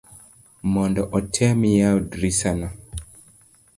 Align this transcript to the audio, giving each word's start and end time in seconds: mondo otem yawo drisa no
mondo 0.73 1.01
otem 1.17 1.59
yawo 1.79 1.99
drisa 2.11 2.51
no 2.59 2.69